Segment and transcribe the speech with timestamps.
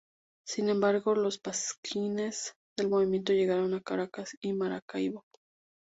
[0.47, 5.25] Sin embargo los pasquines del movimiento llegaron a Caracas y Maracaibo.